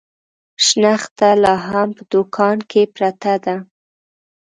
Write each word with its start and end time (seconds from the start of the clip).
شنخته 0.65 1.27
لا 1.43 1.55
هم 1.69 1.87
په 1.97 2.03
دوکان 2.13 2.57
کې 2.69 2.81
پرته 2.95 3.33
ده. 3.43 3.55